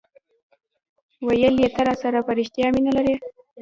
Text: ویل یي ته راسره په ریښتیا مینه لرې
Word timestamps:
ویل 1.25 1.55
یي 1.63 1.69
ته 1.75 1.81
راسره 1.87 2.19
په 2.27 2.31
ریښتیا 2.37 2.67
مینه 2.73 2.91
لرې 2.97 3.15